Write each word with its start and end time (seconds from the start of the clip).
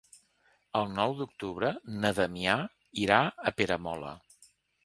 El 0.79 0.89
nou 0.99 1.13
d'octubre 1.19 1.69
na 1.99 2.13
Damià 2.21 2.57
irà 3.07 3.23
a 3.51 3.57
Peramola. 3.61 4.19